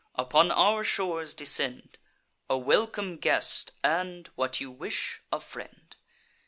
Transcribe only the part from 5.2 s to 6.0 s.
a friend."